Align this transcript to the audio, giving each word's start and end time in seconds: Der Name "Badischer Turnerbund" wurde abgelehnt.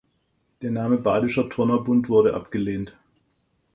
Der 0.63 0.71
Name 0.71 0.97
"Badischer 0.97 1.47
Turnerbund" 1.47 2.09
wurde 2.09 2.33
abgelehnt. 2.33 2.97